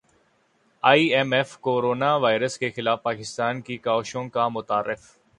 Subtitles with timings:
[0.83, 5.01] ائی M F corona virus کے خلاف پاکستان کی کاوشوں کا معترف